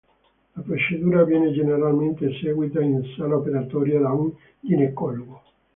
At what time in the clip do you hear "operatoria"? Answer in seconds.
3.37-3.99